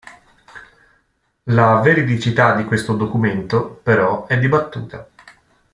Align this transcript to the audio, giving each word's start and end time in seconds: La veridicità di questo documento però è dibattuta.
La 1.53 1.79
veridicità 1.81 2.55
di 2.55 2.65
questo 2.65 2.95
documento 2.95 3.69
però 3.83 4.25
è 4.25 4.39
dibattuta. 4.39 5.07